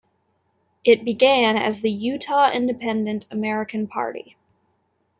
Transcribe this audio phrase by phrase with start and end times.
[0.83, 4.35] It began as the Utah Independent American Party.